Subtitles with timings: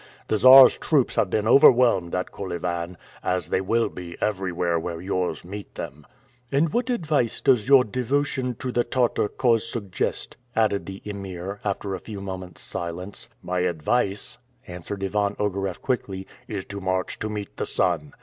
[0.29, 5.45] The Czar's troops have been overwhelmed at Kolyvan, as they will be everywhere where yours
[5.45, 6.07] meet them."
[6.51, 11.93] "And what advice does your devotion to the Tartar cause suggest?" asked the Emir, after
[11.93, 13.29] a few moments' silence.
[13.43, 18.15] "My advice," answered Ivan Ogareff quickly, "is to march to meet the sun.